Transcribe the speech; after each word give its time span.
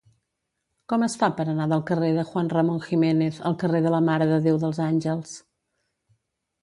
Com 0.93 1.03
es 1.07 1.15
fa 1.23 1.27
per 1.39 1.43
anar 1.51 1.67
del 1.73 1.83
carrer 1.89 2.09
de 2.15 2.23
Juan 2.29 2.49
Ramón 2.53 2.81
Jiménez 2.87 3.39
al 3.51 3.59
carrer 3.65 3.83
de 3.89 3.93
la 3.97 4.03
Mare 4.09 4.29
de 4.33 4.41
Déu 4.47 4.59
dels 4.65 4.81
Àngels? 4.91 5.37